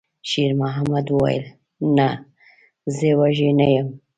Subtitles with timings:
[0.29, 1.45] شېرمحمد وویل:
[1.97, 2.09] «نه،
[2.95, 3.89] زه وږی نه یم.»